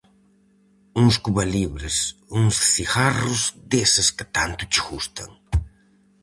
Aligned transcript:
Uns 1.01 1.15
cubalibres, 1.23 1.95
uns 2.39 2.55
cigarros 2.73 3.41
deses 3.73 4.07
que 4.15 4.25
tanto 4.37 4.61
che 4.71 4.81
gustan. 4.87 5.31